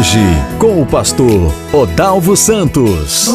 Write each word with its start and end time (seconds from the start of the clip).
hoje 0.00 0.18
com 0.58 0.80
o 0.80 0.86
pastor 0.86 1.52
Odalvo 1.74 2.34
Santos. 2.34 3.28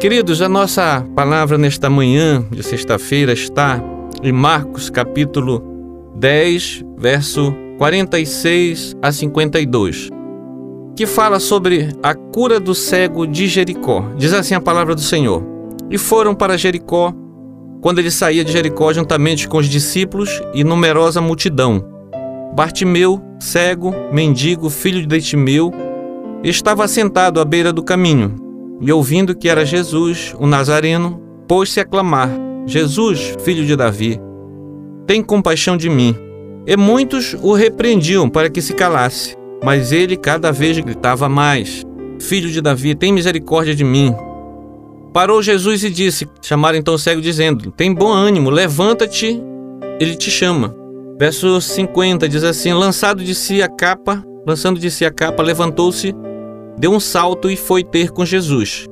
Queridos, 0.00 0.42
a 0.42 0.48
nossa 0.48 1.06
palavra 1.14 1.56
nesta 1.56 1.88
manhã 1.88 2.44
de 2.50 2.64
sexta-feira 2.64 3.32
está 3.32 3.80
em 4.24 4.32
Marcos 4.32 4.90
capítulo 4.90 5.62
10, 6.16 6.84
verso 6.98 7.54
46 7.78 8.96
a 9.00 9.12
52, 9.12 10.10
que 11.00 11.06
fala 11.06 11.40
sobre 11.40 11.88
a 12.02 12.14
cura 12.14 12.60
do 12.60 12.74
cego 12.74 13.26
de 13.26 13.48
Jericó. 13.48 14.04
Diz 14.18 14.34
assim 14.34 14.54
a 14.54 14.60
palavra 14.60 14.94
do 14.94 15.00
Senhor: 15.00 15.42
E 15.90 15.96
foram 15.96 16.34
para 16.34 16.58
Jericó 16.58 17.14
quando 17.80 18.00
ele 18.00 18.10
saía 18.10 18.44
de 18.44 18.52
Jericó 18.52 18.92
juntamente 18.92 19.48
com 19.48 19.56
os 19.56 19.66
discípulos 19.66 20.42
e 20.52 20.62
numerosa 20.62 21.18
multidão. 21.22 21.82
Bartimeu, 22.54 23.18
cego, 23.40 23.94
mendigo, 24.12 24.68
filho 24.68 25.06
de 25.06 25.22
Timeu, 25.22 25.72
estava 26.44 26.86
sentado 26.86 27.40
à 27.40 27.46
beira 27.46 27.72
do 27.72 27.82
caminho 27.82 28.36
e 28.78 28.92
ouvindo 28.92 29.34
que 29.34 29.48
era 29.48 29.64
Jesus, 29.64 30.34
o 30.38 30.46
Nazareno, 30.46 31.18
pôs-se 31.48 31.80
a 31.80 31.84
clamar: 31.86 32.28
Jesus, 32.66 33.38
filho 33.42 33.64
de 33.64 33.74
Davi, 33.74 34.20
tem 35.06 35.22
compaixão 35.22 35.78
de 35.78 35.88
mim. 35.88 36.14
E 36.66 36.76
muitos 36.76 37.34
o 37.40 37.54
repreendiam 37.54 38.28
para 38.28 38.50
que 38.50 38.60
se 38.60 38.74
calasse, 38.74 39.39
mas 39.62 39.92
ele 39.92 40.16
cada 40.16 40.50
vez 40.50 40.78
gritava 40.78 41.28
mais: 41.28 41.84
Filho 42.20 42.50
de 42.50 42.60
Davi, 42.60 42.94
tem 42.94 43.12
misericórdia 43.12 43.74
de 43.74 43.84
mim. 43.84 44.14
Parou 45.12 45.42
Jesus 45.42 45.84
e 45.84 45.90
disse: 45.90 46.28
Chamaram 46.42 46.78
então 46.78 46.94
o 46.94 46.98
cego, 46.98 47.20
dizendo: 47.20 47.70
Tem 47.70 47.92
bom 47.92 48.12
ânimo, 48.12 48.50
levanta-te, 48.50 49.42
ele 49.98 50.14
te 50.14 50.30
chama. 50.30 50.74
Verso 51.18 51.60
50 51.60 52.28
diz 52.28 52.44
assim: 52.44 52.72
Lançado 52.72 53.22
de 53.22 53.34
si 53.34 53.62
a 53.62 53.68
capa, 53.68 54.24
lançando 54.46 54.78
de 54.80 54.90
si 54.90 55.04
a 55.04 55.10
capa, 55.10 55.42
levantou-se 55.42 56.14
deu 56.80 56.92
um 56.92 56.98
salto 56.98 57.50
e 57.50 57.56
foi 57.56 57.84
ter 57.84 58.10
com 58.10 58.24
Jesus. 58.24 58.86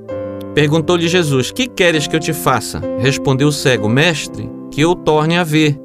Perguntou-lhe 0.55 1.09
Jesus: 1.09 1.51
Que 1.51 1.67
queres 1.67 2.07
que 2.07 2.15
eu 2.15 2.21
te 2.21 2.33
faça? 2.33 2.81
Respondeu 2.99 3.49
o 3.49 3.53
cego: 3.53 3.89
Mestre, 3.89 4.49
que 4.71 4.81
eu 4.83 4.95
torne 4.95 5.39
a 5.39 5.43
ver. 5.43 5.81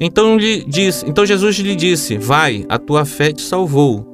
Então, 0.00 0.36
lhe 0.36 0.66
então 1.06 1.24
Jesus 1.24 1.56
lhe 1.56 1.76
disse: 1.76 2.18
Vai, 2.18 2.64
a 2.68 2.78
tua 2.78 3.04
fé 3.04 3.32
te 3.32 3.42
salvou. 3.42 4.06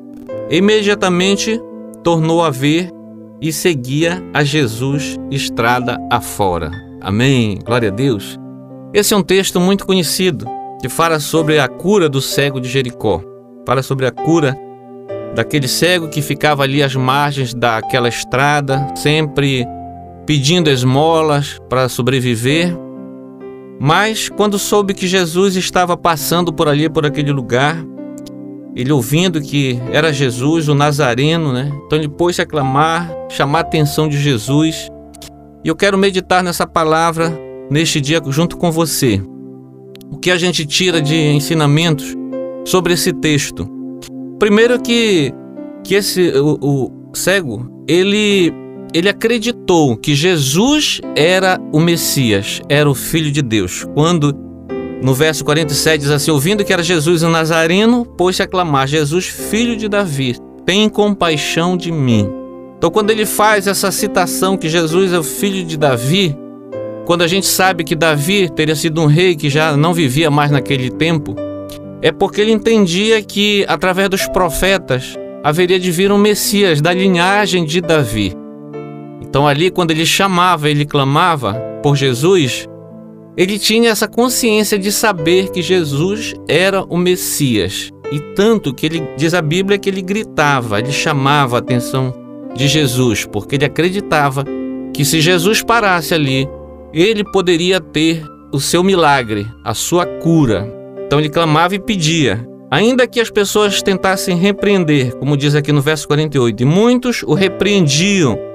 Imediatamente 0.51 1.61
tornou 2.03 2.43
a 2.43 2.51
ver 2.51 2.91
e 3.41 3.53
seguia 3.53 4.23
a 4.35 4.45
Jesus 4.45 5.17
estrada 5.31 5.99
afora. 6.11 6.71
Amém. 7.01 7.59
Glória 7.65 7.89
a 7.89 7.93
Deus. 7.93 8.39
Esse 8.93 9.15
é 9.15 9.17
um 9.17 9.23
texto 9.23 9.59
muito 9.61 9.87
conhecido 9.87 10.47
que 10.81 10.89
fala 10.89 11.21
sobre 11.21 11.59
a 11.59 11.69
cura 11.69 12.09
do 12.09 12.21
cego 12.21 12.61
de 12.61 12.69
Jericó. 12.69 13.23
Fala 13.67 13.83
sobre 13.83 14.07
a 14.07 14.11
cura 14.11 14.57
daquele 15.35 15.69
cego 15.69 16.09
que 16.09 16.21
ficava 16.21 16.63
ali 16.63 16.83
às 16.83 16.95
margens 16.95 17.55
daquela 17.55 18.09
estrada, 18.09 18.87
sempre 18.97 19.65
pedindo 20.27 20.69
esmolas 20.69 21.59
para 21.69 21.89
sobreviver. 21.89 22.77
Mas 23.83 24.29
quando 24.29 24.59
soube 24.59 24.93
que 24.93 25.07
Jesus 25.07 25.57
estava 25.57 25.97
passando 25.97 26.53
por 26.53 26.69
ali, 26.69 26.87
por 26.91 27.07
aquele 27.07 27.33
lugar, 27.33 27.83
ele 28.77 28.93
ouvindo 28.93 29.41
que 29.41 29.81
era 29.91 30.13
Jesus, 30.13 30.69
o 30.69 30.75
Nazareno, 30.75 31.51
né? 31.51 31.73
Então 31.87 31.99
ele 31.99 32.07
pôs-se 32.07 32.43
a 32.43 32.47
clamar, 32.47 33.11
chamar 33.31 33.59
a 33.59 33.63
atenção 33.63 34.07
de 34.07 34.19
Jesus. 34.19 34.91
E 35.65 35.69
eu 35.69 35.75
quero 35.75 35.97
meditar 35.97 36.45
nessa 36.45 36.67
palavra 36.67 37.33
neste 37.71 38.03
dia 38.03 38.21
junto 38.27 38.59
com 38.59 38.71
você. 38.71 39.23
O 40.11 40.19
que 40.19 40.31
a 40.31 40.37
gente 40.37 40.67
tira 40.67 41.01
de 41.01 41.17
ensinamentos 41.17 42.15
sobre 42.67 42.93
esse 42.93 43.15
texto? 43.15 43.67
Primeiro 44.39 44.79
que, 44.79 45.33
que 45.83 45.95
esse 45.95 46.33
o, 46.37 46.59
o 46.61 47.17
cego, 47.17 47.85
ele 47.89 48.53
ele 48.93 49.09
acreditou 49.09 49.97
que 49.97 50.15
Jesus 50.15 51.01
era 51.15 51.59
o 51.73 51.81
Messias, 51.81 52.61
era 52.69 52.89
o 52.89 52.95
Filho 52.95 53.31
de 53.31 53.43
Deus. 53.43 53.87
Quando 53.95 54.35
no 55.03 55.15
verso 55.15 55.45
47 55.45 56.01
diz 56.01 56.11
assim: 56.11 56.31
Ouvindo 56.31 56.65
que 56.65 56.73
era 56.73 56.83
Jesus 56.83 57.23
o 57.23 57.29
Nazareno, 57.29 58.05
pôs-se 58.05 58.43
a 58.43 58.47
clamar: 58.47 58.87
Jesus, 58.87 59.27
filho 59.27 59.77
de 59.77 59.89
Davi, 59.89 60.37
tem 60.67 60.89
compaixão 60.89 61.77
de 61.77 61.91
mim. 61.91 62.29
Então, 62.77 62.91
quando 62.91 63.11
ele 63.11 63.27
faz 63.27 63.67
essa 63.67 63.91
citação 63.91 64.57
que 64.57 64.69
Jesus 64.69 65.13
é 65.13 65.19
o 65.19 65.23
filho 65.23 65.65
de 65.65 65.77
Davi, 65.77 66.37
quando 67.05 67.23
a 67.23 67.27
gente 67.27 67.47
sabe 67.47 67.85
que 67.85 67.95
Davi 67.95 68.49
teria 68.49 68.75
sido 68.75 69.01
um 69.03 69.07
rei 69.07 69.35
que 69.37 69.51
já 69.51 69.77
não 69.77 69.93
vivia 69.93 70.31
mais 70.31 70.51
naquele 70.51 70.91
tempo, 70.91 71.35
é 72.01 72.11
porque 72.11 72.41
ele 72.41 72.53
entendia 72.53 73.23
que, 73.23 73.65
através 73.69 74.09
dos 74.09 74.27
profetas, 74.29 75.15
haveria 75.43 75.79
de 75.79 75.91
vir 75.91 76.11
um 76.11 76.19
Messias 76.19 76.81
da 76.81 76.93
linhagem 76.93 77.65
de 77.65 77.81
Davi. 77.81 78.35
Então, 79.31 79.47
ali, 79.47 79.71
quando 79.71 79.93
ele 79.93 80.05
chamava, 80.05 80.69
ele 80.69 80.85
clamava 80.85 81.55
por 81.85 81.95
Jesus, 81.95 82.69
ele 83.37 83.61
tinha 83.61 83.91
essa 83.91 84.09
consciência 84.09 84.77
de 84.77 84.91
saber 84.91 85.51
que 85.51 85.63
Jesus 85.63 86.35
era 86.49 86.83
o 86.83 86.99
Messias. 86.99 87.91
E 88.11 88.19
tanto 88.35 88.75
que 88.75 88.87
ele 88.87 89.09
diz 89.17 89.33
a 89.33 89.41
Bíblia 89.41 89.79
que 89.79 89.89
ele 89.89 90.03
gritava, 90.03 90.81
ele 90.81 90.91
chamava 90.91 91.57
a 91.57 91.59
atenção 91.61 92.13
de 92.57 92.67
Jesus, 92.67 93.25
porque 93.25 93.55
ele 93.55 93.65
acreditava 93.65 94.45
que 94.93 95.05
se 95.05 95.21
Jesus 95.21 95.63
parasse 95.63 96.13
ali, 96.13 96.49
ele 96.93 97.23
poderia 97.23 97.81
ter 97.81 98.25
o 98.53 98.59
seu 98.59 98.83
milagre, 98.83 99.47
a 99.65 99.75
sua 99.75 100.05
cura. 100.05 100.69
Então 101.07 101.21
ele 101.21 101.29
clamava 101.29 101.77
e 101.77 101.79
pedia. 101.79 102.45
Ainda 102.69 103.07
que 103.07 103.21
as 103.21 103.31
pessoas 103.31 103.81
tentassem 103.81 104.37
repreender, 104.37 105.15
como 105.17 105.37
diz 105.37 105.55
aqui 105.55 105.71
no 105.71 105.81
verso 105.81 106.09
48, 106.09 106.65
e 106.65 106.67
muitos 106.67 107.23
o 107.23 107.33
repreendiam 107.33 108.50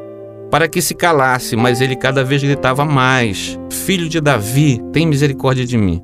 para 0.49 0.67
que 0.67 0.81
se 0.81 0.93
calasse, 0.93 1.55
mas 1.55 1.81
ele 1.81 1.95
cada 1.95 2.23
vez 2.23 2.43
gritava 2.43 2.85
mais: 2.85 3.59
Filho 3.69 4.07
de 4.07 4.21
Davi, 4.21 4.81
tem 4.91 5.05
misericórdia 5.05 5.65
de 5.65 5.77
mim. 5.77 6.01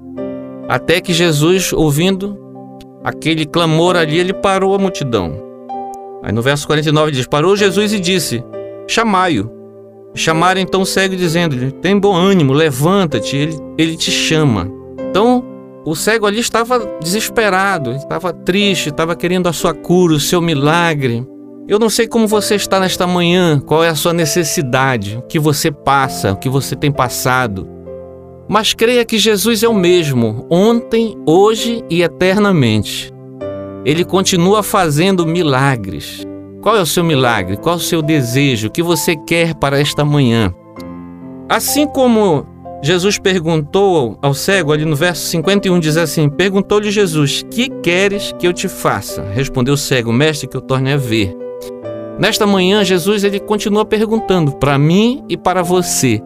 Até 0.67 1.01
que 1.01 1.13
Jesus, 1.13 1.73
ouvindo 1.73 2.37
aquele 3.03 3.45
clamor 3.45 3.95
ali, 3.95 4.19
ele 4.19 4.33
parou 4.33 4.73
a 4.75 4.79
multidão. 4.79 5.35
Aí 6.23 6.31
no 6.31 6.41
verso 6.41 6.65
49 6.67 7.11
diz: 7.11 7.27
Parou 7.27 7.55
Jesus 7.55 7.93
e 7.93 7.99
disse: 7.99 8.43
Chamai-o. 8.87 9.49
Chamaram 10.13 10.59
então 10.59 10.81
o 10.81 10.85
cego, 10.85 11.15
dizendo-lhe: 11.15 11.71
Tem 11.71 11.97
bom 11.97 12.15
ânimo, 12.15 12.53
levanta-te, 12.53 13.37
ele, 13.37 13.57
ele 13.77 13.95
te 13.95 14.11
chama. 14.11 14.69
Então 15.09 15.43
o 15.85 15.95
cego 15.95 16.27
ali 16.27 16.39
estava 16.39 16.79
desesperado, 17.01 17.91
estava 17.91 18.31
triste, 18.31 18.89
estava 18.89 19.15
querendo 19.15 19.47
a 19.47 19.53
sua 19.53 19.73
cura, 19.73 20.13
o 20.13 20.19
seu 20.19 20.41
milagre. 20.41 21.25
Eu 21.67 21.77
não 21.77 21.89
sei 21.89 22.07
como 22.07 22.27
você 22.27 22.55
está 22.55 22.79
nesta 22.79 23.05
manhã, 23.05 23.59
qual 23.59 23.83
é 23.83 23.89
a 23.89 23.95
sua 23.95 24.13
necessidade, 24.13 25.17
o 25.17 25.21
que 25.21 25.39
você 25.39 25.71
passa, 25.71 26.33
o 26.33 26.35
que 26.35 26.49
você 26.49 26.75
tem 26.75 26.91
passado. 26.91 27.67
Mas 28.49 28.73
creia 28.73 29.05
que 29.05 29.17
Jesus 29.17 29.63
é 29.63 29.67
o 29.67 29.73
mesmo, 29.73 30.45
ontem, 30.49 31.15
hoje 31.25 31.83
e 31.89 32.01
eternamente. 32.01 33.13
Ele 33.85 34.03
continua 34.03 34.63
fazendo 34.63 35.25
milagres. 35.25 36.25
Qual 36.61 36.75
é 36.75 36.81
o 36.81 36.85
seu 36.85 37.03
milagre? 37.03 37.57
Qual 37.57 37.75
é 37.75 37.77
o 37.77 37.81
seu 37.81 38.01
desejo? 38.01 38.67
O 38.67 38.71
que 38.71 38.83
você 38.83 39.15
quer 39.15 39.55
para 39.55 39.79
esta 39.79 40.03
manhã? 40.03 40.53
Assim 41.47 41.87
como 41.87 42.45
Jesus 42.83 43.19
perguntou 43.19 44.17
ao 44.21 44.33
cego, 44.33 44.73
ali 44.73 44.83
no 44.83 44.95
verso 44.95 45.25
51, 45.27 45.79
diz 45.79 45.95
assim: 45.95 46.27
Perguntou-lhe 46.27 46.91
Jesus: 46.91 47.43
Que 47.49 47.69
queres 47.81 48.33
que 48.37 48.47
eu 48.47 48.53
te 48.53 48.67
faça? 48.67 49.23
Respondeu 49.31 49.75
o 49.75 49.77
cego: 49.77 50.11
Mestre, 50.11 50.47
que 50.47 50.57
eu 50.57 50.61
torne 50.61 50.91
a 50.91 50.97
ver. 50.97 51.35
Nesta 52.19 52.45
manhã, 52.45 52.83
Jesus 52.83 53.23
ele 53.23 53.39
continua 53.39 53.85
perguntando 53.85 54.53
para 54.53 54.77
mim 54.77 55.23
e 55.27 55.37
para 55.37 55.61
você: 55.61 56.21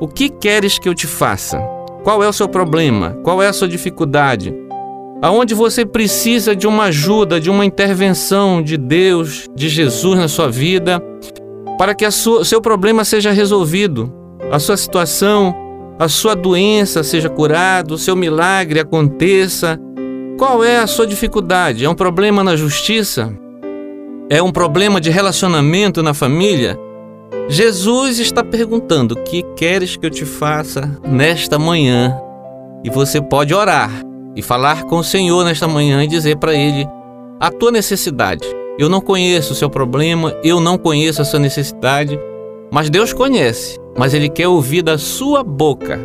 O 0.00 0.08
que 0.08 0.28
queres 0.28 0.78
que 0.78 0.88
eu 0.88 0.94
te 0.94 1.06
faça? 1.06 1.60
Qual 2.02 2.22
é 2.22 2.28
o 2.28 2.32
seu 2.32 2.48
problema? 2.48 3.18
Qual 3.22 3.42
é 3.42 3.48
a 3.48 3.52
sua 3.52 3.68
dificuldade? 3.68 4.54
Aonde 5.22 5.54
você 5.54 5.84
precisa 5.84 6.54
de 6.54 6.66
uma 6.66 6.84
ajuda, 6.84 7.40
de 7.40 7.50
uma 7.50 7.64
intervenção 7.64 8.62
de 8.62 8.76
Deus, 8.76 9.46
de 9.54 9.68
Jesus 9.68 10.18
na 10.18 10.28
sua 10.28 10.48
vida, 10.48 11.02
para 11.78 11.94
que 11.94 12.06
o 12.06 12.44
seu 12.44 12.60
problema 12.60 13.04
seja 13.04 13.32
resolvido, 13.32 14.12
a 14.52 14.58
sua 14.58 14.76
situação 14.76 15.54
a 15.98 16.08
sua 16.08 16.36
doença 16.36 17.02
seja 17.02 17.30
curada, 17.30 17.94
o 17.94 17.98
seu 17.98 18.14
milagre 18.14 18.78
aconteça. 18.78 19.80
Qual 20.38 20.62
é 20.62 20.78
a 20.78 20.86
sua 20.86 21.06
dificuldade? 21.06 21.86
É 21.86 21.88
um 21.88 21.94
problema 21.94 22.44
na 22.44 22.54
justiça? 22.54 23.32
É 24.28 24.42
um 24.42 24.50
problema 24.50 25.00
de 25.00 25.10
relacionamento 25.10 26.02
na 26.02 26.12
família? 26.12 26.78
Jesus 27.48 28.18
está 28.18 28.42
perguntando: 28.42 29.12
o 29.12 29.22
que 29.22 29.42
queres 29.56 29.96
que 29.96 30.06
eu 30.06 30.10
te 30.10 30.24
faça 30.24 30.98
nesta 31.06 31.58
manhã? 31.58 32.20
E 32.84 32.90
você 32.90 33.20
pode 33.20 33.54
orar 33.54 33.90
e 34.34 34.42
falar 34.42 34.84
com 34.84 34.98
o 34.98 35.04
Senhor 35.04 35.44
nesta 35.44 35.66
manhã 35.66 36.02
e 36.02 36.08
dizer 36.08 36.36
para 36.36 36.54
Ele 36.54 36.86
a 37.40 37.50
tua 37.50 37.70
necessidade. 37.70 38.46
Eu 38.78 38.88
não 38.88 39.00
conheço 39.00 39.52
o 39.52 39.56
seu 39.56 39.70
problema, 39.70 40.34
eu 40.44 40.60
não 40.60 40.76
conheço 40.76 41.22
a 41.22 41.24
sua 41.24 41.40
necessidade, 41.40 42.18
mas 42.70 42.90
Deus 42.90 43.12
conhece 43.12 43.78
mas 43.96 44.12
ele 44.12 44.28
quer 44.28 44.48
ouvir 44.48 44.82
da 44.82 44.98
sua 44.98 45.42
boca. 45.42 45.98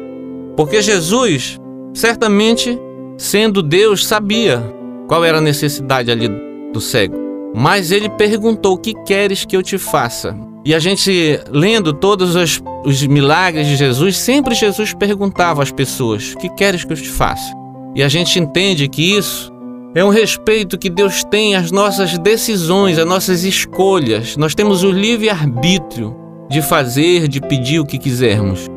Porque 0.55 0.81
Jesus, 0.81 1.59
certamente, 1.93 2.79
sendo 3.17 3.61
Deus, 3.61 4.05
sabia 4.05 4.63
qual 5.07 5.25
era 5.25 5.39
a 5.39 5.41
necessidade 5.41 6.09
ali 6.09 6.29
do 6.71 6.79
cego. 6.79 7.30
Mas 7.53 7.91
ele 7.91 8.09
perguntou: 8.09 8.73
O 8.73 8.77
que 8.77 8.93
queres 9.05 9.45
que 9.45 9.55
eu 9.55 9.63
te 9.63 9.77
faça? 9.77 10.35
E 10.63 10.75
a 10.75 10.79
gente, 10.79 11.39
lendo 11.49 11.91
todos 11.91 12.35
os, 12.35 12.61
os, 12.85 13.05
milagres 13.07 13.65
de 13.65 13.75
Jesus, 13.75 14.17
sempre 14.17 14.53
Jesus 14.53 14.93
perguntava 14.93 15.63
às 15.63 15.71
pessoas: 15.71 16.33
O 16.33 16.37
que 16.37 16.49
queres 16.49 16.83
que 16.83 16.93
eu 16.93 16.97
te 16.97 17.09
faça? 17.09 17.53
E 17.95 18.03
a 18.03 18.07
gente 18.07 18.39
entende 18.39 18.87
que 18.87 19.17
isso 19.17 19.51
é 19.93 20.05
um 20.05 20.09
respeito 20.09 20.77
que 20.77 20.89
Deus 20.89 21.23
tem 21.23 21.55
às 21.55 21.71
nossas 21.71 22.17
decisões, 22.17 22.97
às 22.97 23.05
nossas 23.05 23.43
escolhas. 23.43 24.37
Nós 24.37 24.55
temos 24.55 24.83
o 24.83 24.91
livre-arbítrio 24.91 26.15
de 26.49 26.61
fazer, 26.61 27.27
de 27.27 27.41
pedir 27.41 27.79
o 27.79 27.85
que 27.85 27.97
quisermos. 27.97 28.67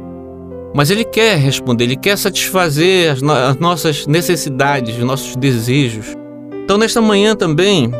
Mas 0.74 0.90
Ele 0.90 1.04
quer 1.04 1.36
responder, 1.38 1.84
Ele 1.84 1.96
quer 1.96 2.18
satisfazer 2.18 3.12
as, 3.12 3.22
no 3.22 3.30
as 3.30 3.56
nossas 3.56 4.06
necessidades, 4.08 4.96
os 4.96 5.04
nossos 5.04 5.36
desejos. 5.36 6.16
Então, 6.64 6.76
nesta 6.76 7.00
manhã 7.00 7.36
também, 7.36 7.92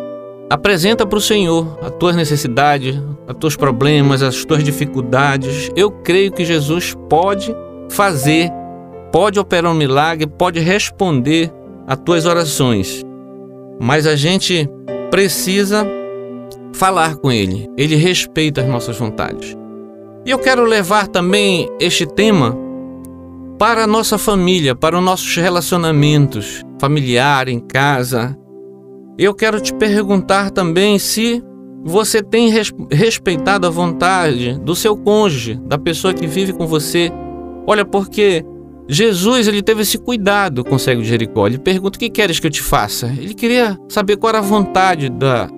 apresenta 0.50 1.06
para 1.06 1.18
o 1.18 1.22
Senhor 1.22 1.78
as 1.82 1.90
tuas 1.92 2.16
necessidades, 2.16 2.96
os 3.28 3.36
teus 3.38 3.56
problemas, 3.56 4.22
as 4.22 4.44
tuas 4.44 4.62
dificuldades. 4.62 5.70
Eu 5.76 5.90
creio 5.90 6.32
que 6.32 6.44
Jesus 6.44 6.94
pode 7.08 7.54
fazer, 7.90 8.50
pode 9.12 9.38
operar 9.38 9.72
um 9.72 9.74
milagre, 9.74 10.26
pode 10.26 10.60
responder 10.60 11.52
as 11.86 11.98
tuas 11.98 12.26
orações. 12.26 13.02
Mas 13.80 14.06
a 14.06 14.16
gente 14.16 14.68
precisa 15.10 15.86
falar 16.74 17.16
com 17.16 17.30
Ele. 17.30 17.68
Ele 17.76 17.96
respeita 17.96 18.60
as 18.60 18.68
nossas 18.68 18.96
vontades. 18.96 19.56
E 20.26 20.30
eu 20.30 20.38
quero 20.38 20.64
levar 20.64 21.06
também 21.06 21.68
este 21.78 22.06
tema 22.06 22.56
para 23.58 23.84
a 23.84 23.86
nossa 23.86 24.18
família, 24.18 24.74
para 24.74 24.96
os 24.96 25.04
nossos 25.04 25.36
relacionamentos 25.36 26.62
familiar, 26.80 27.48
em 27.48 27.60
casa. 27.60 28.36
Eu 29.18 29.34
quero 29.34 29.60
te 29.60 29.72
perguntar 29.74 30.50
também 30.50 30.98
se 30.98 31.42
você 31.84 32.22
tem 32.22 32.50
respeitado 32.90 33.66
a 33.66 33.70
vontade 33.70 34.58
do 34.58 34.74
seu 34.74 34.96
cônjuge, 34.96 35.60
da 35.66 35.78
pessoa 35.78 36.14
que 36.14 36.26
vive 36.26 36.52
com 36.52 36.66
você. 36.66 37.12
Olha, 37.66 37.84
porque 37.84 38.44
Jesus 38.88 39.46
ele 39.46 39.62
teve 39.62 39.82
esse 39.82 39.98
cuidado 39.98 40.64
com 40.64 40.74
o 40.74 40.78
cego 40.78 41.02
de 41.02 41.08
Jericó. 41.08 41.46
Ele 41.46 41.58
pergunta: 41.58 41.96
O 41.96 42.00
que 42.00 42.10
queres 42.10 42.40
que 42.40 42.46
eu 42.46 42.50
te 42.50 42.62
faça? 42.62 43.06
Ele 43.06 43.34
queria 43.34 43.78
saber 43.88 44.16
qual 44.16 44.30
era 44.30 44.38
a 44.38 44.42
vontade 44.42 45.08
da, 45.08 45.48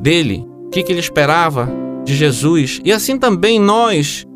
dele, 0.00 0.44
o 0.66 0.70
que, 0.70 0.82
que 0.82 0.92
ele 0.92 1.00
esperava 1.00 1.68
de 2.04 2.14
Jesus. 2.14 2.80
E 2.84 2.92
assim 2.92 3.18
também 3.18 3.60
nós 3.60 4.26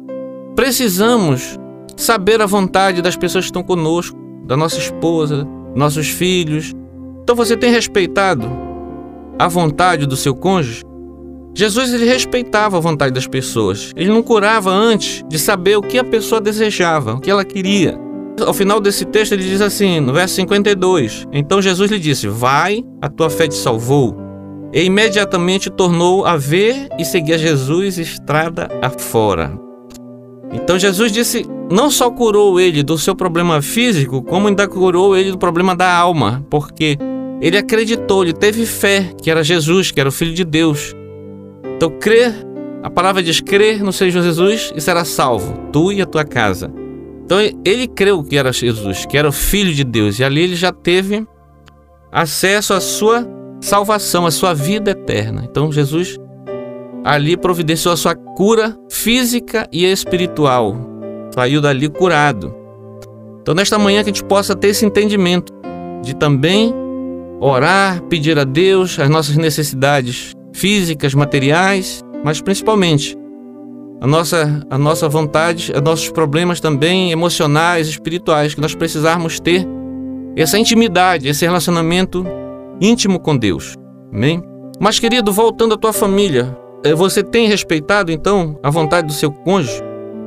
precisamos 0.55 1.59
saber 1.97 2.41
a 2.41 2.47
vontade 2.47 3.03
das 3.03 3.17
pessoas 3.17 3.45
que 3.45 3.51
estão 3.51 3.63
conosco, 3.63 4.17
da 4.47 4.57
nossa 4.57 4.79
esposa, 4.79 5.47
nossos 5.75 6.09
filhos. 6.09 6.73
Então 7.29 7.37
você 7.37 7.59
tem 7.59 7.71
respeitado 7.71 8.51
a 9.39 9.47
vontade 9.49 10.07
do 10.07 10.17
seu 10.17 10.35
cônjuge? 10.35 10.83
Jesus 11.55 11.93
ele 11.93 12.07
respeitava 12.07 12.79
a 12.79 12.81
vontade 12.81 13.13
das 13.13 13.27
pessoas. 13.27 13.93
Ele 13.95 14.09
não 14.09 14.23
curava 14.23 14.71
antes 14.71 15.23
de 15.29 15.39
saber 15.39 15.77
o 15.77 15.83
que 15.83 15.99
a 15.99 16.05
pessoa 16.05 16.41
desejava, 16.41 17.13
o 17.13 17.21
que 17.21 17.31
ela 17.31 17.45
queria. 17.45 17.99
Ao 18.47 18.55
final 18.55 18.81
desse 18.81 19.05
texto 19.05 19.33
ele 19.33 19.43
diz 19.43 19.61
assim, 19.61 20.01
no 20.01 20.15
verso 20.15 20.37
52: 20.37 21.27
Então 21.31 21.61
Jesus 21.61 21.91
lhe 21.91 21.99
disse: 21.99 22.27
Vai, 22.29 22.83
a 23.03 23.11
tua 23.11 23.29
fé 23.29 23.47
te 23.47 23.57
salvou. 23.57 24.17
E 24.73 24.85
imediatamente 24.85 25.69
tornou 25.69 26.25
a 26.25 26.35
ver 26.35 26.89
e 26.99 27.05
seguir 27.05 27.35
a 27.35 27.39
Jesus 27.39 27.99
estrada 27.99 28.71
afora. 28.81 29.53
Então 30.51 30.79
Jesus 30.79 31.13
disse, 31.13 31.45
não 31.71 31.91
só 31.91 32.11
curou 32.11 32.59
ele 32.59 32.83
do 32.83 32.97
seu 32.97 33.15
problema 33.15 33.61
físico, 33.61 34.23
como 34.23 34.49
ainda 34.49 34.67
curou 34.67 35.15
ele 35.15 35.31
do 35.31 35.37
problema 35.37 35.77
da 35.77 35.95
alma, 35.95 36.43
porque 36.49 36.97
ele 37.41 37.57
acreditou, 37.57 38.25
ele 38.25 38.33
teve 38.33 38.67
fé 38.67 39.13
que 39.23 39.31
era 39.31 39.45
Jesus, 39.45 39.91
que 39.91 40.01
era 40.01 40.09
o 40.09 40.13
Filho 40.13 40.35
de 40.35 40.45
Deus. 40.45 40.95
Então 41.77 41.91
crer, 41.91 42.35
a 42.83 42.91
palavra 42.91 43.23
diz 43.23 43.41
crer 43.41 43.83
no 43.83 43.93
Senhor 43.93 44.11
Jesus 44.11 44.73
e 44.75 44.81
será 44.81 45.05
salvo, 45.05 45.55
tu 45.73 45.93
e 45.93 46.03
a 46.03 46.07
tua 46.07 46.25
casa. 46.25 46.73
Então 47.25 47.39
ele 47.65 47.87
creu 47.87 48.23
que 48.25 48.37
era 48.37 48.53
Jesus, 48.53 49.07
que 49.07 49.17
era 49.17 49.29
o 49.29 49.33
Filho 49.33 49.73
de 49.73 49.85
Deus, 49.85 50.19
e 50.19 50.25
ali 50.25 50.43
ele 50.43 50.57
já 50.57 50.73
teve 50.73 51.27
acesso 52.11 52.75
à 52.75 52.81
sua 52.81 53.27
salvação, 53.61 54.27
a 54.27 54.31
sua 54.31 54.55
vida 54.55 54.91
eterna. 54.91 55.47
Então 55.49 55.71
Jesus 55.71 56.19
ali 57.05 57.37
providenciou 57.37 57.93
a 57.93 57.97
sua 57.97 58.15
cura 58.15 58.77
física 58.91 59.69
e 59.73 59.85
espiritual. 59.85 60.77
Saiu 61.33 61.61
dali 61.61 61.89
curado. 61.89 62.55
Então 63.43 63.55
nesta 63.55 63.79
manhã 63.79 64.03
que 64.03 64.11
a 64.11 64.13
gente 64.13 64.25
possa 64.25 64.57
ter 64.57 64.69
esse 64.69 64.85
entendimento 64.85 65.53
de 66.03 66.17
também 66.17 66.75
orar, 67.41 68.03
pedir 68.03 68.39
a 68.39 68.45
Deus 68.45 68.99
as 68.99 69.09
nossas 69.09 69.37
necessidades 69.37 70.33
físicas, 70.53 71.15
materiais, 71.15 72.03
mas 72.25 72.41
principalmente 72.41 73.17
a 74.01 74.07
nossa, 74.07 74.61
a 74.71 74.79
nossa 74.79 75.09
vontade, 75.09 75.73
os 75.73 75.83
nossos 75.83 76.11
problemas 76.11 76.61
também 76.61 77.11
emocionais, 77.11 77.89
espirituais, 77.89 78.55
que 78.55 78.61
nós 78.61 78.75
precisarmos 78.75 79.41
ter 79.41 79.67
essa 80.37 80.59
intimidade, 80.59 81.29
esse 81.29 81.45
relacionamento 81.45 82.25
íntimo 82.81 83.19
com 83.19 83.37
Deus. 83.37 83.75
Amém? 84.13 84.43
Mas, 84.79 85.01
querido, 85.01 85.33
voltando 85.33 85.75
à 85.75 85.77
tua 85.77 85.93
família, 85.93 86.57
eh, 86.85 86.95
você 86.95 87.23
tem 87.25 87.49
respeitado 87.49 88.13
então 88.13 88.59
a 88.63 88.71
vontade 88.71 89.09
do 89.09 89.13
seu 89.13 89.33
cônjuge? 89.33 89.83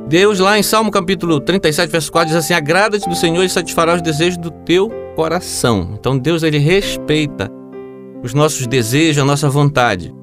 Deus, 0.06 0.38
lá 0.38 0.58
em 0.58 0.62
Salmo 0.62 0.90
capítulo 0.90 1.40
37, 1.40 1.90
verso 1.90 2.12
4, 2.12 2.28
diz 2.28 2.36
assim: 2.36 2.52
Agrada-te 2.52 3.08
do 3.08 3.14
Senhor 3.14 3.42
e 3.42 3.48
satisfará 3.48 3.94
os 3.94 4.02
desejos 4.02 4.36
do 4.36 4.50
teu 4.50 4.90
coração. 5.14 5.90
Então, 5.98 6.18
Deus, 6.18 6.42
ele 6.42 6.58
respeita 6.58 7.50
os 8.22 8.34
nossos 8.34 8.66
desejos, 8.66 9.22
a 9.22 9.24
nossa 9.24 9.48
vontade. 9.48 10.14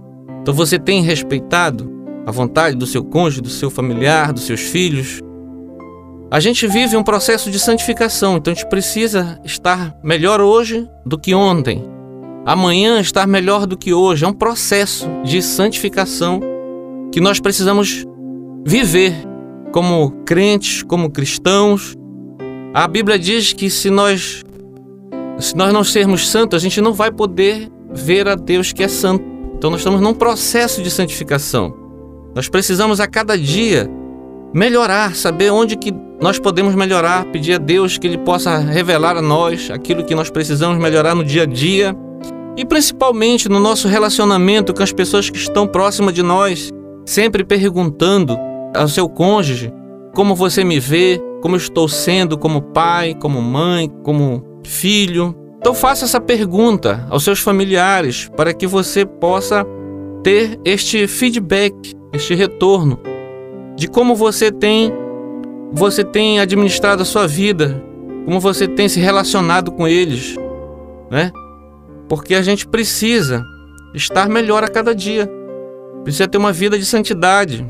Então, 0.41 0.53
você 0.53 0.79
tem 0.79 1.01
respeitado 1.01 1.89
a 2.25 2.31
vontade 2.31 2.75
do 2.75 2.85
seu 2.85 3.03
cônjuge, 3.03 3.41
do 3.41 3.49
seu 3.49 3.69
familiar, 3.69 4.33
dos 4.33 4.43
seus 4.43 4.61
filhos? 4.61 5.21
A 6.31 6.39
gente 6.39 6.67
vive 6.67 6.95
um 6.95 7.03
processo 7.03 7.49
de 7.49 7.59
santificação, 7.59 8.37
então 8.37 8.51
a 8.51 8.55
gente 8.55 8.69
precisa 8.69 9.39
estar 9.43 9.95
melhor 10.03 10.39
hoje 10.39 10.87
do 11.05 11.17
que 11.17 11.33
ontem 11.33 11.83
amanhã 12.45 12.99
estar 12.99 13.27
melhor 13.27 13.67
do 13.67 13.77
que 13.77 13.93
hoje. 13.93 14.25
É 14.25 14.27
um 14.27 14.33
processo 14.33 15.07
de 15.23 15.41
santificação 15.41 16.39
que 17.11 17.21
nós 17.21 17.39
precisamos 17.39 18.05
viver 18.65 19.13
como 19.71 20.11
crentes, 20.25 20.83
como 20.83 21.11
cristãos. 21.11 21.95
A 22.73 22.87
Bíblia 22.87 23.19
diz 23.19 23.53
que 23.53 23.69
se 23.69 23.89
nós 23.89 24.43
se 25.39 25.55
nós 25.55 25.73
não 25.73 25.83
sermos 25.83 26.29
santos, 26.29 26.57
a 26.57 26.59
gente 26.59 26.81
não 26.81 26.93
vai 26.93 27.11
poder 27.11 27.69
ver 27.91 28.27
a 28.27 28.35
Deus 28.35 28.73
que 28.73 28.83
é 28.83 28.87
santo. 28.87 29.23
Então 29.55 29.69
nós 29.69 29.79
estamos 29.79 30.01
num 30.01 30.13
processo 30.13 30.81
de 30.81 30.91
santificação. 30.91 31.73
Nós 32.35 32.47
precisamos 32.47 32.99
a 32.99 33.07
cada 33.07 33.37
dia 33.37 33.89
melhorar, 34.53 35.15
saber 35.15 35.51
onde 35.51 35.77
que 35.77 35.93
nós 36.21 36.37
podemos 36.37 36.75
melhorar, 36.75 37.25
pedir 37.25 37.53
a 37.53 37.57
Deus 37.57 37.97
que 37.97 38.05
ele 38.05 38.17
possa 38.17 38.57
revelar 38.57 39.15
a 39.15 39.21
nós 39.21 39.69
aquilo 39.71 40.03
que 40.03 40.13
nós 40.13 40.29
precisamos 40.29 40.77
melhorar 40.77 41.15
no 41.15 41.23
dia 41.23 41.43
a 41.43 41.45
dia 41.45 41.95
e 42.57 42.65
principalmente 42.65 43.47
no 43.47 43.59
nosso 43.59 43.87
relacionamento 43.87 44.73
com 44.73 44.83
as 44.83 44.91
pessoas 44.91 45.29
que 45.29 45.37
estão 45.37 45.65
próximas 45.65 46.13
de 46.13 46.21
nós, 46.21 46.71
sempre 47.05 47.43
perguntando 47.43 48.37
ao 48.75 48.87
seu 48.87 49.07
cônjuge 49.07 49.73
como 50.13 50.35
você 50.35 50.63
me 50.63 50.79
vê, 50.79 51.21
como 51.41 51.55
estou 51.55 51.87
sendo 51.87 52.37
como 52.37 52.61
pai, 52.61 53.15
como 53.15 53.41
mãe, 53.41 53.89
como 54.03 54.48
filho. 54.65 55.35
Então 55.57 55.73
faça 55.73 56.05
essa 56.05 56.21
pergunta 56.21 57.05
aos 57.09 57.23
seus 57.23 57.39
familiares 57.39 58.29
para 58.35 58.53
que 58.53 58.65
você 58.65 59.05
possa 59.05 59.65
ter 60.23 60.59
este 60.63 61.07
feedback, 61.07 61.93
este 62.13 62.33
retorno 62.33 62.99
de 63.75 63.87
como 63.87 64.15
você 64.15 64.51
tem 64.51 64.91
você 65.71 66.03
tem 66.03 66.39
administrado 66.39 67.03
a 67.03 67.05
sua 67.05 67.27
vida, 67.27 67.83
como 68.25 68.39
você 68.39 68.67
tem 68.67 68.89
se 68.89 68.99
relacionado 68.99 69.71
com 69.71 69.87
eles, 69.87 70.35
né? 71.11 71.31
porque 72.09 72.33
a 72.33 72.41
gente 72.41 72.67
precisa 72.67 73.45
estar 73.93 74.27
melhor 74.27 74.63
a 74.63 74.67
cada 74.67 74.95
dia. 74.95 75.29
Precisa 76.03 76.27
ter 76.27 76.39
uma 76.39 76.51
vida 76.51 76.77
de 76.77 76.85
santidade. 76.85 77.65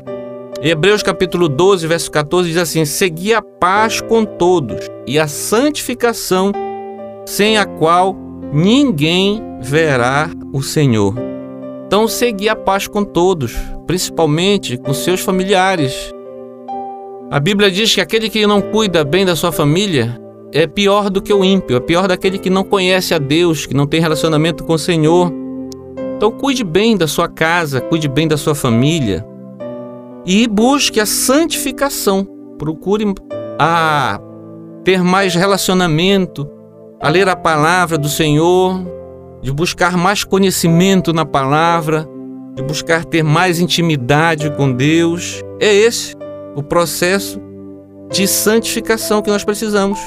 Hebreus 0.62 1.02
capítulo 1.02 1.48
12, 1.48 1.86
verso 1.86 2.10
14 2.10 2.48
diz 2.48 2.56
assim: 2.56 2.84
"Segui 2.84 3.34
a 3.34 3.42
paz 3.42 4.00
com 4.00 4.24
todos 4.24 4.78
e 5.06 5.18
a 5.18 5.28
santificação, 5.28 6.52
sem 7.30 7.56
a 7.56 7.64
qual 7.64 8.16
ninguém 8.52 9.40
verá 9.60 10.28
o 10.52 10.62
Senhor." 10.62 11.14
Então, 11.86 12.08
segui 12.08 12.48
a 12.48 12.56
paz 12.56 12.86
com 12.86 13.04
todos, 13.04 13.56
principalmente 13.86 14.76
com 14.76 14.92
seus 14.92 15.20
familiares. 15.20 16.12
A 17.30 17.38
Bíblia 17.38 17.70
diz 17.70 17.94
que 17.94 18.00
aquele 18.00 18.28
que 18.28 18.46
não 18.46 18.60
cuida 18.60 19.04
bem 19.04 19.24
da 19.24 19.36
sua 19.36 19.52
família 19.52 20.20
é 20.52 20.66
pior 20.66 21.08
do 21.08 21.22
que 21.22 21.32
o 21.32 21.44
ímpio, 21.44 21.76
é 21.76 21.80
pior 21.80 22.08
daquele 22.08 22.38
que 22.38 22.50
não 22.50 22.64
conhece 22.64 23.14
a 23.14 23.18
Deus, 23.18 23.66
que 23.66 23.74
não 23.74 23.86
tem 23.86 24.00
relacionamento 24.00 24.64
com 24.64 24.72
o 24.74 24.78
Senhor. 24.78 25.32
Então 26.16 26.30
cuide 26.32 26.64
bem 26.64 26.96
da 26.96 27.06
sua 27.06 27.28
casa, 27.28 27.80
cuide 27.80 28.08
bem 28.08 28.26
da 28.26 28.36
sua 28.36 28.54
família. 28.54 29.24
e 30.26 30.46
busque 30.46 31.00
a 31.00 31.06
santificação. 31.06 32.26
Procure 32.58 33.14
a 33.58 34.20
ter 34.84 35.02
mais 35.02 35.34
relacionamento, 35.34 36.46
a 37.00 37.08
ler 37.08 37.28
a 37.28 37.34
palavra 37.36 37.96
do 37.96 38.08
Senhor, 38.08 38.84
de 39.40 39.50
buscar 39.50 39.96
mais 39.96 40.22
conhecimento 40.22 41.12
na 41.12 41.24
palavra, 41.24 42.06
de 42.54 42.62
buscar 42.62 43.04
ter 43.04 43.22
mais 43.22 43.58
intimidade 43.58 44.50
com 44.50 44.70
Deus. 44.70 45.42
É 45.58 45.72
esse 45.74 46.14
o 46.54 46.62
processo 46.62 47.40
de 48.10 48.26
santificação 48.28 49.22
que 49.22 49.30
nós 49.30 49.44
precisamos. 49.44 49.98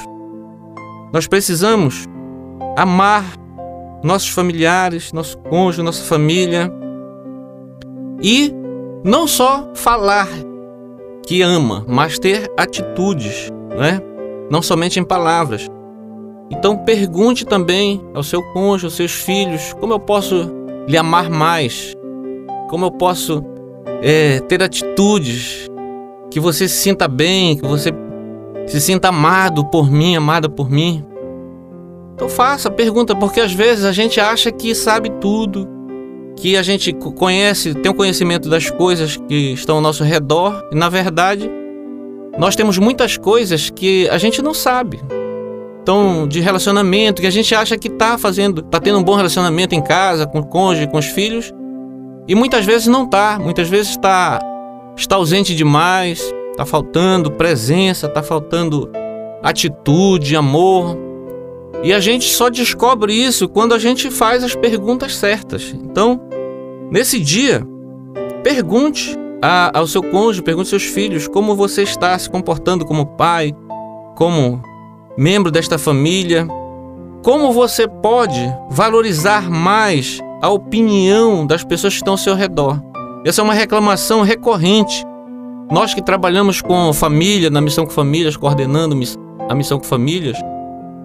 Nós 1.12 1.26
precisamos 1.26 2.06
amar 2.76 3.24
nossos 4.02 4.28
familiares, 4.28 5.12
nosso 5.12 5.38
cônjuge, 5.38 5.82
nossa 5.82 6.04
família 6.04 6.72
e 8.22 8.54
não 9.02 9.26
só 9.26 9.70
falar 9.74 10.28
que 11.26 11.42
ama, 11.42 11.84
mas 11.88 12.18
ter 12.18 12.50
atitudes, 12.56 13.50
né? 13.76 14.00
Não 14.50 14.60
somente 14.60 15.00
em 15.00 15.04
palavras. 15.04 15.66
Então 16.50 16.76
pergunte 16.76 17.44
também 17.44 18.02
ao 18.14 18.22
seu 18.22 18.42
cônjuge, 18.52 18.86
aos 18.86 18.94
seus 18.94 19.12
filhos, 19.12 19.72
como 19.74 19.92
eu 19.92 20.00
posso 20.00 20.50
lhe 20.86 20.96
amar 20.96 21.30
mais? 21.30 21.94
Como 22.68 22.84
eu 22.84 22.90
posso 22.90 23.42
é, 24.02 24.40
ter 24.40 24.62
atitudes 24.62 25.70
que 26.30 26.38
você 26.38 26.68
se 26.68 26.76
sinta 26.76 27.08
bem, 27.08 27.56
que 27.56 27.66
você 27.66 27.90
se 28.66 28.80
sinta 28.80 29.08
amado 29.08 29.64
por 29.66 29.90
mim, 29.90 30.16
amada 30.16 30.48
por 30.48 30.70
mim? 30.70 31.04
Então 32.14 32.28
faça, 32.28 32.70
pergunta, 32.70 33.14
porque 33.14 33.40
às 33.40 33.52
vezes 33.52 33.84
a 33.84 33.92
gente 33.92 34.20
acha 34.20 34.52
que 34.52 34.74
sabe 34.74 35.10
tudo, 35.20 35.66
que 36.36 36.56
a 36.56 36.62
gente 36.62 36.92
conhece, 36.92 37.74
tem 37.74 37.90
o 37.90 37.94
conhecimento 37.94 38.48
das 38.48 38.70
coisas 38.70 39.16
que 39.16 39.52
estão 39.52 39.76
ao 39.76 39.82
nosso 39.82 40.04
redor, 40.04 40.62
e 40.70 40.76
na 40.76 40.88
verdade 40.88 41.50
nós 42.38 42.54
temos 42.54 42.78
muitas 42.78 43.16
coisas 43.16 43.70
que 43.70 44.08
a 44.08 44.18
gente 44.18 44.42
não 44.42 44.52
sabe 44.52 45.00
tão 45.84 46.26
de 46.26 46.40
relacionamento, 46.40 47.20
que 47.20 47.26
a 47.26 47.30
gente 47.30 47.54
acha 47.54 47.76
que 47.76 47.88
está 47.88 48.16
fazendo, 48.18 48.60
está 48.60 48.80
tendo 48.80 48.98
um 48.98 49.02
bom 49.02 49.14
relacionamento 49.14 49.74
em 49.74 49.82
casa, 49.82 50.26
com 50.26 50.40
o 50.40 50.46
cônjuge, 50.46 50.88
com 50.88 50.98
os 50.98 51.06
filhos, 51.06 51.52
e 52.26 52.34
muitas 52.34 52.64
vezes 52.64 52.86
não 52.86 53.04
está, 53.04 53.38
muitas 53.38 53.68
vezes 53.68 53.90
está 53.90 54.40
está 54.96 55.16
ausente 55.16 55.54
demais, 55.54 56.32
está 56.50 56.64
faltando 56.64 57.30
presença, 57.30 58.06
está 58.06 58.22
faltando 58.22 58.90
atitude, 59.42 60.36
amor. 60.36 60.96
E 61.82 61.92
a 61.92 62.00
gente 62.00 62.32
só 62.32 62.48
descobre 62.48 63.12
isso 63.12 63.48
quando 63.48 63.74
a 63.74 63.78
gente 63.78 64.10
faz 64.10 64.42
as 64.42 64.54
perguntas 64.54 65.16
certas. 65.16 65.74
Então, 65.74 66.20
nesse 66.90 67.18
dia, 67.20 67.66
pergunte 68.42 69.16
a, 69.42 69.78
ao 69.78 69.86
seu 69.86 70.02
cônjuge, 70.02 70.42
pergunte 70.42 70.66
aos 70.66 70.82
seus 70.82 70.84
filhos 70.84 71.28
como 71.28 71.54
você 71.54 71.82
está 71.82 72.18
se 72.18 72.30
comportando 72.30 72.86
como 72.86 73.04
pai, 73.04 73.52
como 74.16 74.62
membro 75.16 75.50
desta 75.50 75.78
família, 75.78 76.46
como 77.22 77.52
você 77.52 77.86
pode 77.88 78.40
valorizar 78.70 79.48
mais 79.48 80.20
a 80.42 80.50
opinião 80.50 81.46
das 81.46 81.64
pessoas 81.64 81.94
que 81.94 82.00
estão 82.00 82.14
ao 82.14 82.18
seu 82.18 82.34
redor? 82.34 82.80
Essa 83.24 83.40
é 83.40 83.44
uma 83.44 83.54
reclamação 83.54 84.22
recorrente. 84.22 85.04
Nós 85.70 85.94
que 85.94 86.02
trabalhamos 86.02 86.60
com 86.60 86.92
família, 86.92 87.48
na 87.48 87.60
missão 87.60 87.86
com 87.86 87.92
famílias, 87.92 88.36
coordenando 88.36 88.94
a 89.48 89.54
missão 89.54 89.78
com 89.78 89.84
famílias, 89.84 90.36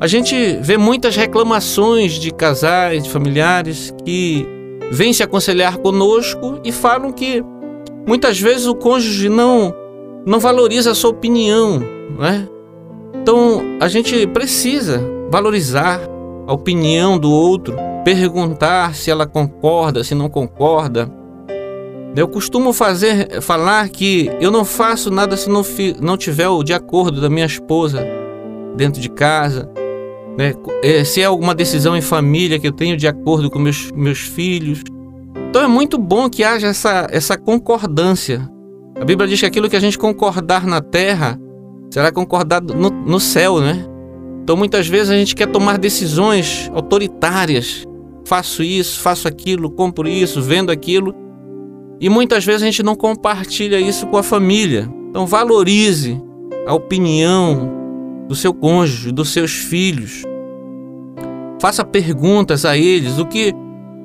a 0.02 0.08
gente 0.08 0.58
vê 0.62 0.78
muitas 0.78 1.16
reclamações 1.16 2.14
de 2.14 2.32
casais, 2.32 3.04
de 3.04 3.10
familiares 3.10 3.94
que 4.06 4.46
vêm 4.92 5.14
se 5.14 5.24
aconselhar 5.24 5.78
conosco 5.78 6.60
e 6.64 6.72
falam 6.72 7.12
que 7.12 7.44
muitas 8.08 8.40
vezes 8.40 8.66
o 8.66 8.76
cônjuge 8.76 9.30
não 9.30 9.74
não 10.26 10.40
valoriza 10.40 10.92
a 10.92 10.96
sua 10.96 11.12
opinião, 11.12 11.80
né? 12.18 12.48
Então 13.30 13.78
a 13.80 13.88
gente 13.88 14.26
precisa 14.26 15.00
valorizar 15.30 16.02
a 16.48 16.52
opinião 16.52 17.16
do 17.16 17.30
outro, 17.30 17.76
perguntar 18.04 18.96
se 18.96 19.12
ela 19.12 19.28
concorda, 19.28 20.04
se 20.04 20.16
não 20.16 20.28
concorda. 20.28 21.08
Eu 22.16 22.28
costumo 22.28 22.74
fazer, 22.74 23.40
falar 23.40 23.88
que 23.90 24.32
eu 24.42 24.50
não 24.50 24.66
faço 24.66 25.12
nada 25.12 25.38
se 25.38 25.48
não, 25.48 25.62
não 26.02 26.18
tiver 26.18 26.48
o 26.48 26.64
de 26.64 26.74
acordo 26.74 27.22
da 27.22 27.30
minha 27.30 27.46
esposa 27.46 28.04
dentro 28.76 29.00
de 29.00 29.10
casa. 29.10 29.70
Né? 30.36 30.56
É, 30.82 31.04
se 31.04 31.22
é 31.22 31.26
alguma 31.26 31.54
decisão 31.54 31.96
em 31.96 32.02
família 32.02 32.58
que 32.58 32.68
eu 32.68 32.74
tenho 32.74 32.98
de 32.98 33.08
acordo 33.08 33.52
com 33.52 33.60
meus, 33.60 33.92
meus 33.92 34.22
filhos. 34.22 34.82
Então 35.52 35.62
é 35.62 35.68
muito 35.68 36.00
bom 36.00 36.28
que 36.32 36.44
haja 36.44 36.66
essa, 36.66 37.08
essa 37.12 37.38
concordância. 37.38 38.50
A 39.00 39.06
Bíblia 39.06 39.30
diz 39.30 39.40
que 39.40 39.46
aquilo 39.46 39.70
que 39.70 39.76
a 39.76 39.80
gente 39.80 40.00
concordar 40.00 40.66
na 40.66 40.82
terra 40.82 41.40
será 41.90 42.12
concordado 42.12 42.74
no, 42.74 42.90
no 42.90 43.20
céu, 43.20 43.60
né? 43.60 43.86
Então 44.44 44.56
muitas 44.58 44.88
vezes 44.88 45.10
a 45.10 45.16
gente 45.16 45.36
quer 45.36 45.48
tomar 45.48 45.78
decisões 45.78 46.70
autoritárias. 46.74 47.84
Faço 48.26 48.64
isso, 48.64 49.00
faço 49.00 49.28
aquilo, 49.28 49.70
compro 49.70 50.08
isso, 50.08 50.42
vendo 50.42 50.72
aquilo. 50.72 51.14
E 52.00 52.10
muitas 52.10 52.46
vezes 52.46 52.64
a 52.64 52.66
gente 52.66 52.84
não 52.84 52.96
compartilha 52.96 53.80
isso 53.80 54.08
com 54.08 54.18
a 54.18 54.24
família. 54.24 54.90
Então 55.10 55.26
valorize 55.26 56.22
a 56.66 56.74
opinião 56.74 57.80
do 58.28 58.36
seu 58.36 58.54
cônjuge, 58.54 59.12
dos 59.12 59.30
seus 59.30 59.52
filhos. 59.52 60.24
Faça 61.62 61.84
perguntas 61.84 62.66
a 62.66 62.78
eles, 62.78 63.18
o 63.20 63.26
que 63.26 63.54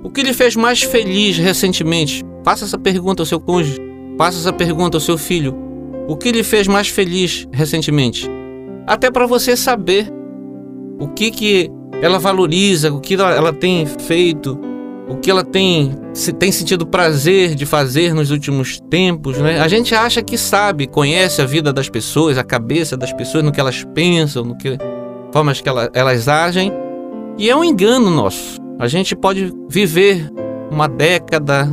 o 0.02 0.10
que 0.10 0.22
lhe 0.22 0.34
fez 0.34 0.54
mais 0.54 0.82
feliz 0.82 1.38
recentemente? 1.38 2.22
Faça 2.44 2.66
essa 2.66 2.76
pergunta 2.76 3.22
ao 3.22 3.26
seu 3.26 3.40
cônjuge, 3.40 3.80
faça 4.18 4.38
essa 4.38 4.52
pergunta 4.52 4.98
ao 4.98 5.00
seu 5.00 5.16
filho. 5.16 5.63
O 6.06 6.16
que 6.16 6.30
lhe 6.30 6.42
fez 6.42 6.68
mais 6.68 6.88
feliz 6.88 7.48
recentemente? 7.50 8.28
Até 8.86 9.10
para 9.10 9.26
você 9.26 9.56
saber 9.56 10.12
o 11.00 11.08
que, 11.08 11.30
que 11.30 11.70
ela 12.02 12.18
valoriza, 12.18 12.92
o 12.92 13.00
que 13.00 13.14
ela 13.14 13.52
tem 13.52 13.86
feito, 13.86 14.58
o 15.08 15.16
que 15.16 15.30
ela 15.30 15.42
tem, 15.42 15.92
se 16.12 16.32
tem 16.32 16.52
sentido 16.52 16.86
prazer 16.86 17.54
de 17.54 17.64
fazer 17.64 18.14
nos 18.14 18.30
últimos 18.30 18.78
tempos, 18.90 19.38
né? 19.38 19.60
A 19.60 19.68
gente 19.68 19.94
acha 19.94 20.22
que 20.22 20.36
sabe, 20.36 20.86
conhece 20.86 21.40
a 21.40 21.46
vida 21.46 21.72
das 21.72 21.88
pessoas, 21.88 22.36
a 22.36 22.44
cabeça 22.44 22.96
das 22.96 23.12
pessoas, 23.12 23.42
no 23.42 23.50
que 23.50 23.60
elas 23.60 23.82
pensam, 23.94 24.44
no 24.44 24.58
que 24.58 24.76
formas 25.32 25.62
que 25.62 25.68
elas, 25.68 25.88
elas 25.94 26.28
agem, 26.28 26.70
e 27.38 27.48
é 27.48 27.56
um 27.56 27.64
engano 27.64 28.10
nosso. 28.10 28.60
A 28.78 28.86
gente 28.86 29.16
pode 29.16 29.52
viver 29.70 30.30
uma 30.70 30.86
década, 30.86 31.66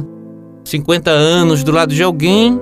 50 0.63 1.11
anos 1.11 1.63
do 1.63 1.71
lado 1.71 1.93
de 1.93 2.01
alguém 2.01 2.59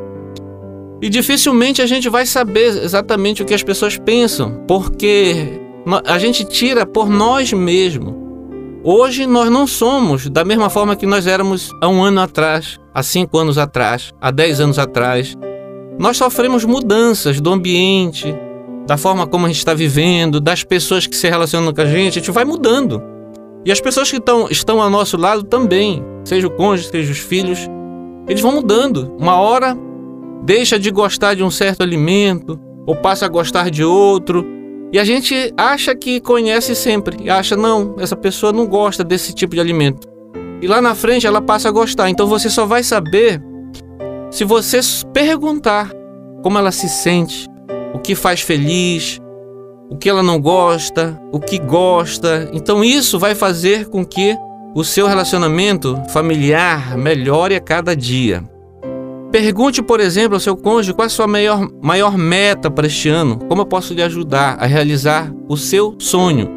e 1.01 1.09
dificilmente 1.09 1.81
a 1.81 1.85
gente 1.85 2.09
vai 2.09 2.25
saber 2.25 2.83
exatamente 2.83 3.41
o 3.41 3.45
que 3.45 3.53
as 3.53 3.63
pessoas 3.63 3.97
pensam, 3.97 4.63
porque 4.67 5.59
a 6.05 6.19
gente 6.19 6.43
tira 6.43 6.85
por 6.85 7.09
nós 7.09 7.53
mesmos. 7.53 8.13
Hoje 8.83 9.25
nós 9.25 9.49
não 9.49 9.67
somos 9.67 10.29
da 10.29 10.43
mesma 10.43 10.69
forma 10.69 10.95
que 10.95 11.05
nós 11.05 11.27
éramos 11.27 11.71
há 11.81 11.87
um 11.87 12.03
ano 12.03 12.21
atrás, 12.21 12.79
há 12.93 13.03
cinco 13.03 13.37
anos 13.37 13.57
atrás, 13.57 14.13
há 14.21 14.31
dez 14.31 14.59
anos 14.59 14.79
atrás. 14.79 15.35
Nós 15.97 16.17
sofremos 16.17 16.63
mudanças 16.63 17.41
do 17.41 17.51
ambiente, 17.51 18.33
da 18.87 18.97
forma 18.97 19.27
como 19.27 19.45
a 19.45 19.49
gente 19.49 19.57
está 19.57 19.73
vivendo, 19.73 20.39
das 20.39 20.63
pessoas 20.63 21.05
que 21.05 21.15
se 21.15 21.29
relacionam 21.29 21.73
com 21.73 21.81
a 21.81 21.85
gente, 21.85 22.19
a 22.19 22.21
gente 22.21 22.31
vai 22.31 22.45
mudando. 22.45 23.01
E 23.65 23.71
as 23.71 23.81
pessoas 23.81 24.09
que 24.09 24.17
estão, 24.17 24.47
estão 24.49 24.81
ao 24.81 24.89
nosso 24.89 25.17
lado 25.17 25.43
também, 25.43 26.03
seja 26.23 26.47
o 26.47 26.51
cônjuge, 26.51 26.89
seja 26.89 27.11
os 27.11 27.19
filhos, 27.19 27.59
eles 28.27 28.41
vão 28.41 28.53
mudando. 28.53 29.13
Uma 29.19 29.35
hora 29.35 29.77
deixa 30.43 30.79
de 30.79 30.91
gostar 30.91 31.35
de 31.35 31.43
um 31.43 31.51
certo 31.51 31.81
alimento 31.81 32.59
ou 32.85 32.95
passa 32.95 33.25
a 33.25 33.29
gostar 33.29 33.69
de 33.69 33.83
outro. 33.83 34.45
E 34.91 34.97
a 34.97 35.03
gente 35.03 35.53
acha 35.55 35.95
que 35.95 36.19
conhece 36.19 36.75
sempre, 36.75 37.29
acha 37.29 37.55
não, 37.55 37.95
essa 37.99 38.15
pessoa 38.15 38.51
não 38.51 38.65
gosta 38.65 39.03
desse 39.03 39.33
tipo 39.33 39.53
de 39.53 39.61
alimento. 39.61 40.07
E 40.61 40.67
lá 40.67 40.81
na 40.81 40.95
frente 40.95 41.27
ela 41.27 41.41
passa 41.41 41.69
a 41.69 41.71
gostar. 41.71 42.09
Então 42.09 42.27
você 42.27 42.49
só 42.49 42.65
vai 42.65 42.83
saber 42.83 43.41
se 44.31 44.43
você 44.43 44.79
perguntar 45.13 45.91
como 46.41 46.57
ela 46.57 46.71
se 46.71 46.89
sente, 46.89 47.47
o 47.93 47.99
que 47.99 48.15
faz 48.15 48.41
feliz, 48.41 49.19
o 49.89 49.97
que 49.97 50.09
ela 50.09 50.23
não 50.23 50.39
gosta, 50.39 51.19
o 51.31 51.39
que 51.39 51.57
gosta. 51.57 52.49
Então 52.53 52.83
isso 52.83 53.17
vai 53.17 53.35
fazer 53.35 53.87
com 53.89 54.05
que 54.05 54.35
o 54.75 54.83
seu 54.83 55.07
relacionamento 55.07 55.99
familiar 56.09 56.97
melhore 56.97 57.55
a 57.55 57.59
cada 57.59 57.95
dia. 57.95 58.43
Pergunte, 59.31 59.83
por 59.83 59.99
exemplo, 59.99 60.35
ao 60.35 60.39
seu 60.39 60.57
cônjuge 60.57 60.93
qual 60.93 61.03
é 61.03 61.07
a 61.07 61.09
sua 61.09 61.27
maior, 61.27 61.67
maior 61.81 62.17
meta 62.17 62.71
para 62.71 62.87
este 62.87 63.09
ano. 63.09 63.37
Como 63.47 63.61
eu 63.61 63.65
posso 63.65 63.93
lhe 63.93 64.01
ajudar 64.01 64.57
a 64.59 64.65
realizar 64.65 65.31
o 65.47 65.55
seu 65.55 65.95
sonho? 65.99 66.49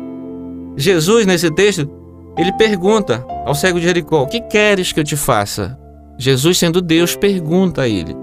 Jesus, 0.76 1.26
nesse 1.26 1.50
texto, 1.50 1.88
ele 2.36 2.52
pergunta 2.52 3.24
ao 3.44 3.54
cego 3.54 3.78
de 3.78 3.86
Jericó: 3.86 4.22
O 4.22 4.26
que 4.26 4.40
queres 4.40 4.90
que 4.90 5.00
eu 5.00 5.04
te 5.04 5.16
faça? 5.16 5.78
Jesus, 6.18 6.56
sendo 6.56 6.80
Deus, 6.80 7.14
pergunta 7.14 7.82
a 7.82 7.88
ele. 7.88 8.16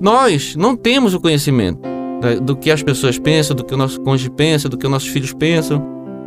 Nós 0.00 0.54
não 0.54 0.76
temos 0.76 1.14
o 1.14 1.20
conhecimento 1.20 1.80
do 2.42 2.56
que 2.56 2.70
as 2.70 2.82
pessoas 2.82 3.18
pensam, 3.18 3.56
do 3.56 3.64
que 3.64 3.74
o 3.74 3.76
nosso 3.76 4.00
cônjuge 4.00 4.30
pensa, 4.30 4.68
do 4.68 4.76
que 4.76 4.86
os 4.86 4.92
nossos 4.92 5.08
filhos 5.08 5.32
pensam, 5.32 5.82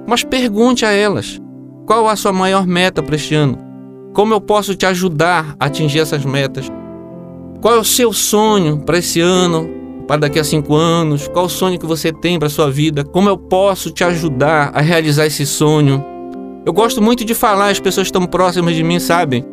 mas 0.08 0.24
pergunte 0.24 0.84
a 0.84 0.92
elas: 0.92 1.40
qual 1.86 2.08
a 2.08 2.16
sua 2.16 2.34
maior 2.34 2.66
meta 2.66 3.04
para 3.04 3.16
este 3.16 3.36
ano? 3.36 3.58
Como 4.14 4.34
eu 4.34 4.42
posso 4.42 4.76
te 4.76 4.86
ajudar 4.86 5.56
a 5.60 5.66
atingir 5.66 6.00
essas 6.00 6.26
metas? 6.26 6.72
Qual 7.62 7.76
é 7.76 7.78
o 7.78 7.84
seu 7.84 8.12
sonho 8.12 8.80
para 8.80 8.98
esse 8.98 9.22
ano, 9.22 9.70
para 10.08 10.22
daqui 10.22 10.40
a 10.40 10.44
cinco 10.44 10.74
anos? 10.76 11.28
Qual 11.28 11.46
o 11.46 11.50
sonho 11.50 11.78
que 11.78 11.86
você 11.86 12.12
tem 12.12 12.40
para 12.40 12.50
sua 12.50 12.72
vida? 12.72 13.04
Como 13.04 13.30
eu 13.30 13.38
posso 13.38 13.92
te 13.92 14.04
ajudar 14.04 14.72
a 14.74 14.82
realizar 14.82 15.28
esse 15.28 15.46
sonho? 15.46 16.04
Eu 16.66 16.74
gosto 16.74 17.00
muito 17.04 17.24
de 17.24 17.36
falar, 17.36 17.70
as 17.70 17.80
pessoas 17.80 18.08
estão 18.08 18.26
próximas 18.26 18.76
de 18.76 18.84
mim 18.84 19.00
sabem 19.00 19.46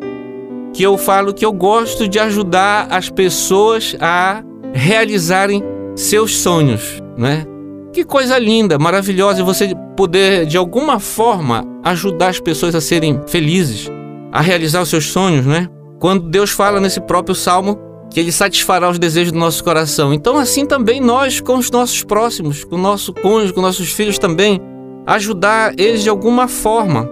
que 0.72 0.82
eu 0.82 0.96
falo 0.96 1.34
que 1.34 1.44
eu 1.44 1.52
gosto 1.52 2.08
de 2.08 2.18
ajudar 2.18 2.86
as 2.90 3.10
pessoas 3.10 3.94
a 4.00 4.42
realizarem 4.72 5.62
seus 5.94 6.38
sonhos, 6.38 7.02
né? 7.16 7.44
Que 7.92 8.04
coisa 8.04 8.38
linda, 8.38 8.78
maravilhosa 8.78 9.44
você 9.44 9.74
poder 9.96 10.46
de 10.46 10.56
alguma 10.56 10.98
forma 10.98 11.62
ajudar 11.84 12.28
as 12.28 12.40
pessoas 12.40 12.74
a 12.74 12.80
serem 12.80 13.20
felizes, 13.26 13.90
a 14.32 14.40
realizar 14.40 14.80
os 14.80 14.88
seus 14.88 15.06
sonhos, 15.06 15.44
né? 15.44 15.68
Quando 15.98 16.28
Deus 16.30 16.50
fala 16.50 16.80
nesse 16.80 17.00
próprio 17.00 17.34
salmo 17.34 17.87
que 18.10 18.18
ele 18.18 18.32
satisfará 18.32 18.88
os 18.88 18.98
desejos 18.98 19.32
do 19.32 19.38
nosso 19.38 19.62
coração. 19.62 20.12
Então 20.12 20.36
assim 20.36 20.64
também 20.66 21.00
nós 21.00 21.40
com 21.40 21.56
os 21.56 21.70
nossos 21.70 22.02
próximos, 22.02 22.64
com 22.64 22.76
o 22.76 22.78
nosso 22.78 23.12
cônjuge, 23.12 23.52
com 23.52 23.60
nossos 23.60 23.90
filhos 23.92 24.18
também, 24.18 24.60
ajudar 25.06 25.72
eles 25.78 26.02
de 26.02 26.08
alguma 26.08 26.48
forma 26.48 27.08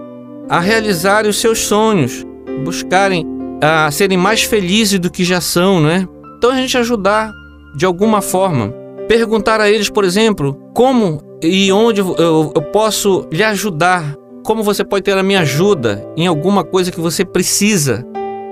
a 0.49 0.59
realizarem 0.59 1.29
os 1.29 1.39
seus 1.39 1.59
sonhos, 1.59 2.25
buscarem 2.63 3.25
a 3.61 3.89
serem 3.91 4.17
mais 4.17 4.43
felizes 4.43 4.99
do 4.99 5.09
que 5.09 5.23
já 5.23 5.41
são, 5.41 5.81
né? 5.81 6.07
Então 6.37 6.51
a 6.51 6.55
gente 6.55 6.77
ajudar 6.77 7.31
de 7.75 7.85
alguma 7.85 8.21
forma. 8.21 8.73
Perguntar 9.07 9.61
a 9.61 9.69
eles, 9.69 9.89
por 9.89 10.03
exemplo, 10.03 10.59
como 10.73 11.21
e 11.41 11.71
onde 11.71 12.01
eu, 12.01 12.15
eu 12.55 12.61
posso 12.71 13.27
lhe 13.31 13.43
ajudar. 13.43 14.15
Como 14.43 14.63
você 14.63 14.83
pode 14.83 15.03
ter 15.03 15.17
a 15.17 15.23
minha 15.23 15.41
ajuda 15.41 16.07
em 16.15 16.27
alguma 16.27 16.63
coisa 16.63 16.91
que 16.91 16.99
você 16.99 17.25
precisa. 17.25 18.05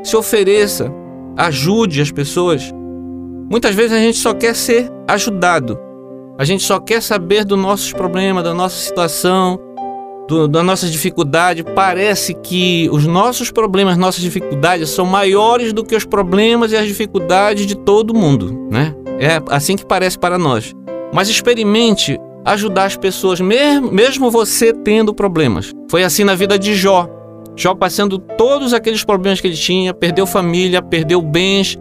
Se 0.03 0.15
ofereça, 0.15 0.91
ajude 1.37 2.01
as 2.01 2.11
pessoas. 2.11 2.73
Muitas 3.49 3.75
vezes 3.75 3.91
a 3.91 3.99
gente 3.99 4.17
só 4.17 4.33
quer 4.33 4.55
ser 4.55 4.91
ajudado. 5.07 5.79
A 6.37 6.43
gente 6.43 6.63
só 6.63 6.79
quer 6.79 7.01
saber 7.01 7.45
dos 7.45 7.57
nossos 7.57 7.93
problemas, 7.93 8.43
da 8.43 8.53
nossa 8.53 8.75
situação, 8.75 9.59
do, 10.27 10.47
da 10.47 10.63
nossa 10.63 10.87
dificuldade, 10.87 11.63
parece 11.63 12.33
que 12.33 12.89
os 12.91 13.05
nossos 13.05 13.51
problemas, 13.51 13.97
nossas 13.97 14.21
dificuldades 14.21 14.89
são 14.89 15.05
maiores 15.05 15.71
do 15.71 15.83
que 15.83 15.95
os 15.95 16.05
problemas 16.05 16.71
e 16.71 16.75
as 16.75 16.87
dificuldades 16.87 17.65
de 17.65 17.75
todo 17.75 18.13
mundo, 18.13 18.67
né? 18.71 18.93
É 19.19 19.41
assim 19.49 19.75
que 19.75 19.85
parece 19.85 20.17
para 20.17 20.37
nós. 20.37 20.73
Mas 21.13 21.29
experimente 21.29 22.19
ajudar 22.43 22.85
as 22.85 22.97
pessoas, 22.97 23.39
mesmo, 23.39 23.91
mesmo 23.91 24.29
você 24.29 24.73
tendo 24.73 25.13
problemas. 25.13 25.71
Foi 25.89 26.03
assim 26.03 26.23
na 26.23 26.35
vida 26.35 26.59
de 26.59 26.75
Jó. 26.75 27.07
Jó 27.55 27.73
passando 27.73 28.17
todos 28.17 28.73
aqueles 28.73 29.03
problemas 29.03 29.39
que 29.39 29.47
ele 29.47 29.55
tinha, 29.55 29.93
perdeu 29.93 30.25
família, 30.25 30.81
perdeu 30.81 31.21
bens, 31.21 31.77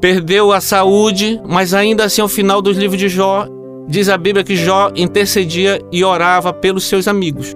perdeu 0.00 0.52
a 0.52 0.60
saúde, 0.60 1.40
mas 1.46 1.74
ainda 1.74 2.04
assim 2.04 2.22
ao 2.22 2.28
final 2.28 2.62
dos 2.62 2.76
livros 2.76 2.98
de 2.98 3.08
Jó, 3.08 3.46
Diz 3.86 4.08
a 4.08 4.16
Bíblia 4.16 4.42
que 4.42 4.56
Jó 4.56 4.90
intercedia 4.96 5.80
e 5.92 6.02
orava 6.02 6.52
pelos 6.52 6.84
seus 6.84 7.06
amigos. 7.06 7.54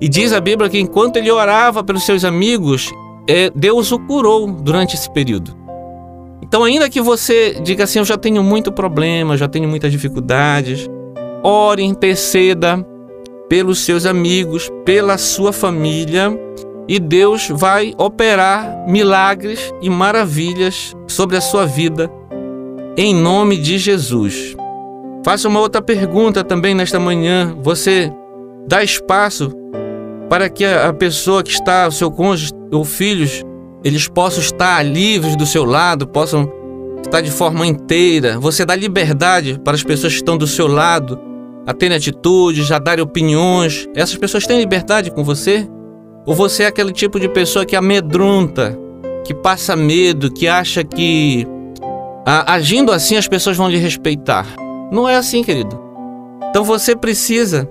E 0.00 0.08
diz 0.08 0.32
a 0.32 0.40
Bíblia 0.40 0.68
que 0.68 0.80
enquanto 0.80 1.16
ele 1.16 1.30
orava 1.30 1.84
pelos 1.84 2.04
seus 2.04 2.24
amigos, 2.24 2.90
é, 3.28 3.50
Deus 3.54 3.92
o 3.92 3.98
curou 3.98 4.50
durante 4.50 4.96
esse 4.96 5.08
período. 5.10 5.56
Então, 6.42 6.64
ainda 6.64 6.90
que 6.90 7.00
você 7.00 7.60
diga 7.62 7.84
assim, 7.84 8.00
eu 8.00 8.04
já 8.04 8.16
tenho 8.16 8.42
muito 8.42 8.72
problema, 8.72 9.36
já 9.36 9.46
tenho 9.46 9.68
muitas 9.68 9.92
dificuldades, 9.92 10.88
ore, 11.42 11.84
interceda 11.84 12.84
pelos 13.50 13.80
seus 13.80 14.06
amigos, 14.06 14.70
pela 14.84 15.18
sua 15.18 15.52
família, 15.52 16.30
e 16.86 17.00
Deus 17.00 17.48
vai 17.50 17.92
operar 17.98 18.86
milagres 18.86 19.74
e 19.82 19.90
maravilhas 19.90 20.96
sobre 21.08 21.36
a 21.36 21.40
sua 21.40 21.66
vida, 21.66 22.08
em 22.96 23.12
nome 23.12 23.56
de 23.56 23.76
Jesus. 23.76 24.56
Faça 25.24 25.48
uma 25.48 25.58
outra 25.58 25.82
pergunta 25.82 26.44
também 26.44 26.76
nesta 26.76 27.00
manhã. 27.00 27.56
Você 27.60 28.12
dá 28.68 28.84
espaço 28.84 29.50
para 30.28 30.48
que 30.48 30.64
a 30.64 30.92
pessoa 30.92 31.42
que 31.42 31.50
está, 31.50 31.88
o 31.88 31.92
seu 31.92 32.10
cônjuge 32.10 32.52
ou 32.72 32.84
filhos, 32.84 33.44
eles 33.82 34.06
possam 34.06 34.40
estar 34.40 34.80
livres 34.84 35.34
do 35.34 35.44
seu 35.44 35.64
lado, 35.64 36.06
possam 36.06 36.50
estar 37.02 37.20
de 37.20 37.32
forma 37.32 37.66
inteira. 37.66 38.38
Você 38.38 38.64
dá 38.64 38.76
liberdade 38.76 39.60
para 39.64 39.74
as 39.74 39.82
pessoas 39.82 40.12
que 40.12 40.20
estão 40.20 40.38
do 40.38 40.46
seu 40.46 40.68
lado 40.68 41.29
a 41.66 41.74
terem 41.74 41.96
atitudes, 41.96 42.70
a 42.70 42.78
darem 42.78 43.02
opiniões. 43.02 43.88
Essas 43.94 44.16
pessoas 44.16 44.46
têm 44.46 44.58
liberdade 44.58 45.10
com 45.10 45.22
você? 45.22 45.68
Ou 46.26 46.34
você 46.34 46.64
é 46.64 46.66
aquele 46.66 46.92
tipo 46.92 47.18
de 47.18 47.28
pessoa 47.28 47.64
que 47.64 47.76
amedronta, 47.76 48.78
que 49.24 49.34
passa 49.34 49.74
medo, 49.74 50.32
que 50.32 50.46
acha 50.46 50.84
que 50.84 51.46
agindo 52.24 52.92
assim 52.92 53.16
as 53.16 53.26
pessoas 53.26 53.56
vão 53.56 53.68
lhe 53.68 53.78
respeitar? 53.78 54.46
Não 54.92 55.08
é 55.08 55.16
assim, 55.16 55.42
querido. 55.42 55.80
Então 56.50 56.64
você 56.64 56.96
precisa 56.96 57.70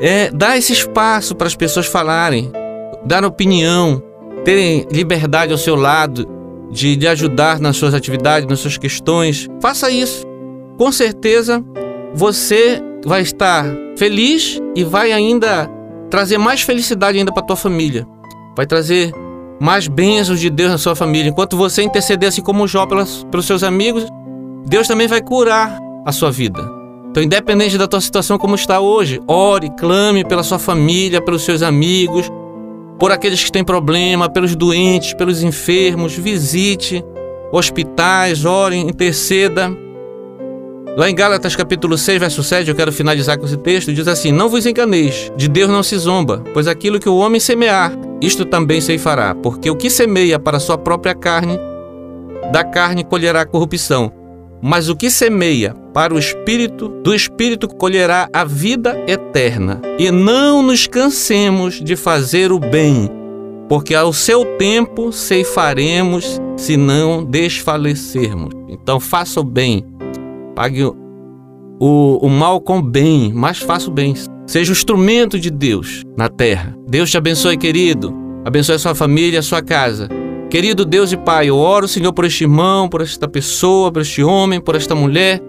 é, 0.00 0.30
dar 0.30 0.56
esse 0.56 0.72
espaço 0.72 1.34
para 1.34 1.46
as 1.46 1.54
pessoas 1.54 1.86
falarem, 1.86 2.50
dar 3.04 3.24
opinião, 3.24 4.02
terem 4.44 4.86
liberdade 4.90 5.52
ao 5.52 5.58
seu 5.58 5.76
lado 5.76 6.26
de, 6.70 6.96
de 6.96 7.06
ajudar 7.08 7.60
nas 7.60 7.76
suas 7.76 7.94
atividades, 7.94 8.48
nas 8.48 8.60
suas 8.60 8.78
questões. 8.78 9.48
Faça 9.60 9.90
isso. 9.90 10.24
Com 10.78 10.90
certeza 10.90 11.62
você 12.14 12.82
vai 13.04 13.22
estar 13.22 13.64
feliz 13.96 14.60
e 14.74 14.84
vai 14.84 15.12
ainda 15.12 15.68
trazer 16.10 16.38
mais 16.38 16.62
felicidade 16.62 17.18
ainda 17.18 17.32
para 17.32 17.42
tua 17.42 17.56
família. 17.56 18.06
Vai 18.56 18.66
trazer 18.66 19.12
mais 19.60 19.86
bênçãos 19.86 20.40
de 20.40 20.50
Deus 20.50 20.70
na 20.70 20.78
sua 20.78 20.96
família. 20.96 21.30
Enquanto 21.30 21.56
você 21.56 21.82
interceder 21.82 22.28
assim 22.28 22.42
como 22.42 22.66
Jó 22.66 22.86
pelas, 22.86 23.24
pelos 23.30 23.46
seus 23.46 23.62
amigos, 23.62 24.06
Deus 24.66 24.88
também 24.88 25.06
vai 25.06 25.20
curar 25.20 25.78
a 26.04 26.12
sua 26.12 26.30
vida. 26.30 26.60
Então, 27.10 27.22
independente 27.22 27.76
da 27.76 27.88
tua 27.88 28.00
situação 28.00 28.38
como 28.38 28.54
está 28.54 28.80
hoje, 28.80 29.20
ore, 29.26 29.70
clame 29.78 30.24
pela 30.24 30.42
sua 30.42 30.58
família, 30.58 31.20
pelos 31.20 31.42
seus 31.42 31.60
amigos, 31.60 32.30
por 32.98 33.10
aqueles 33.10 33.42
que 33.42 33.50
têm 33.50 33.64
problema, 33.64 34.28
pelos 34.28 34.54
doentes, 34.54 35.12
pelos 35.14 35.42
enfermos, 35.42 36.14
visite 36.14 37.04
hospitais, 37.52 38.44
ore, 38.44 38.76
interceda. 38.76 39.76
Lá 40.96 41.08
em 41.08 41.14
Gálatas 41.14 41.54
capítulo 41.54 41.96
6, 41.96 42.18
verso 42.18 42.42
7, 42.42 42.68
eu 42.68 42.74
quero 42.74 42.92
finalizar 42.92 43.38
com 43.38 43.46
esse 43.46 43.56
texto, 43.56 43.92
diz 43.92 44.08
assim: 44.08 44.32
Não 44.32 44.48
vos 44.48 44.66
enganeis, 44.66 45.30
de 45.36 45.48
Deus 45.48 45.70
não 45.70 45.82
se 45.82 45.96
zomba, 45.96 46.42
pois 46.52 46.66
aquilo 46.66 46.98
que 46.98 47.08
o 47.08 47.16
homem 47.16 47.40
semear, 47.40 47.92
isto 48.20 48.44
também 48.44 48.80
se 48.80 48.98
fará, 48.98 49.34
porque 49.34 49.70
o 49.70 49.76
que 49.76 49.88
semeia 49.88 50.38
para 50.38 50.58
sua 50.58 50.76
própria 50.76 51.14
carne, 51.14 51.58
da 52.52 52.64
carne 52.64 53.04
colherá 53.04 53.46
corrupção, 53.46 54.12
mas 54.60 54.88
o 54.88 54.96
que 54.96 55.08
semeia 55.10 55.74
para 55.94 56.12
o 56.12 56.18
espírito, 56.18 56.88
do 56.88 57.14
espírito 57.14 57.68
colherá 57.68 58.28
a 58.32 58.44
vida 58.44 59.00
eterna. 59.06 59.80
E 59.98 60.10
não 60.10 60.62
nos 60.62 60.86
cansemos 60.86 61.80
de 61.80 61.94
fazer 61.94 62.50
o 62.50 62.58
bem, 62.58 63.08
porque 63.68 63.94
ao 63.94 64.12
seu 64.12 64.44
tempo 64.58 65.12
ceifaremos 65.12 66.40
se 66.56 66.76
não 66.76 67.24
desfalecermos. 67.24 68.52
Então 68.68 69.00
faça 69.00 69.40
o 69.40 69.44
bem, 69.44 69.84
pague 70.54 70.84
o, 70.84 70.94
o, 71.80 72.28
mal 72.28 72.60
com 72.60 72.80
bem, 72.82 73.32
mas 73.34 73.58
faça 73.58 73.88
o 73.88 73.92
bem. 73.92 74.14
Seja 74.46 74.70
o 74.70 74.74
instrumento 74.74 75.38
de 75.38 75.50
Deus 75.50 76.04
na 76.16 76.28
terra. 76.28 76.76
Deus 76.88 77.10
te 77.10 77.16
abençoe, 77.16 77.56
querido. 77.56 78.14
Abençoe 78.44 78.74
a 78.74 78.78
sua 78.78 78.94
família, 78.94 79.38
a 79.38 79.42
sua 79.42 79.62
casa. 79.62 80.08
Querido 80.50 80.84
Deus 80.84 81.12
e 81.12 81.16
Pai, 81.16 81.48
eu 81.48 81.56
oro, 81.56 81.86
Senhor, 81.86 82.12
por 82.12 82.24
este 82.24 82.44
irmão, 82.44 82.88
por 82.88 83.00
esta 83.00 83.28
pessoa, 83.28 83.92
por 83.92 84.02
este 84.02 84.22
homem, 84.22 84.60
por 84.60 84.74
esta 84.74 84.94
mulher 84.94 85.40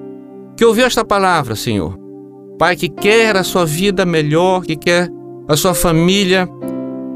que 0.55 0.63
ouviu 0.63 0.85
esta 0.85 1.03
palavra, 1.03 1.55
Senhor. 1.55 1.97
Pai, 2.59 2.75
que 2.75 2.87
quer 2.87 3.35
a 3.35 3.43
sua 3.43 3.65
vida 3.65 4.05
melhor, 4.05 4.63
que 4.63 4.75
quer 4.75 5.09
a 5.47 5.57
sua 5.57 5.73
família 5.73 6.47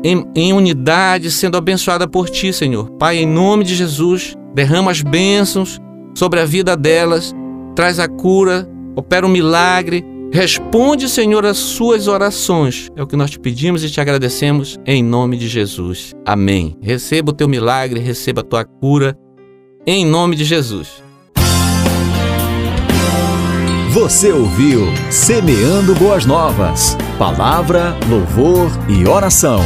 em, 0.04 0.26
em 0.36 0.52
unidade, 0.52 1.30
sendo 1.30 1.56
abençoada 1.56 2.08
por 2.08 2.28
Ti, 2.28 2.52
Senhor. 2.52 2.90
Pai, 2.98 3.18
em 3.18 3.28
nome 3.28 3.64
de 3.64 3.76
Jesus, 3.76 4.36
derrama 4.54 4.90
as 4.90 5.02
bênçãos 5.02 5.80
sobre 6.16 6.40
a 6.40 6.46
vida 6.46 6.76
delas, 6.76 7.36
traz 7.76 8.00
a 8.00 8.08
cura, 8.08 8.68
opera 8.96 9.26
um 9.26 9.30
milagre, 9.30 10.04
Responde, 10.32 11.08
Senhor, 11.08 11.46
as 11.46 11.56
suas 11.58 12.10
orações. 12.10 12.90
É 12.94 13.02
o 13.02 13.08
que 13.08 13.16
nós 13.16 13.32
te 13.32 13.40
pedimos 13.40 13.86
e 13.86 13.90
te 13.90 14.02
agradecemos 14.02 14.78
em 14.86 15.02
nome 15.02 15.38
de 15.38 15.48
Jesus. 15.48 16.14
Amém. 16.26 16.76
Receba 16.82 17.32
o 17.32 17.34
teu 17.34 17.48
milagre, 17.48 18.02
receba 18.02 18.42
a 18.42 18.44
tua 18.44 18.66
cura 18.66 19.18
em 19.88 20.06
nome 20.06 20.36
de 20.36 20.44
Jesus. 20.44 21.04
Você 23.92 24.30
ouviu 24.30 24.88
Semeando 25.10 25.96
Boas 25.96 26.26
Novas. 26.26 26.98
Palavra, 27.18 27.96
louvor 28.10 28.70
e 28.90 29.08
oração. 29.08 29.62